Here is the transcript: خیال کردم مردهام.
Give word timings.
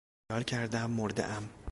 خیال 0.31 0.43
کردم 0.43 0.89
مردهام. 0.91 1.49